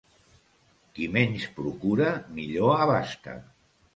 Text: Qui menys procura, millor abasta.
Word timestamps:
Qui 0.95 1.09
menys 1.17 1.43
procura, 1.59 2.09
millor 2.39 2.83
abasta. 2.87 3.39